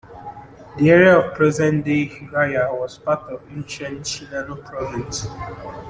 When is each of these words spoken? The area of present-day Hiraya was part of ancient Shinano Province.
The 0.79 0.89
area 0.89 1.19
of 1.19 1.35
present-day 1.35 2.07
Hiraya 2.07 2.73
was 2.75 2.97
part 2.97 3.31
of 3.31 3.43
ancient 3.51 3.99
Shinano 3.99 4.65
Province. 4.65 5.27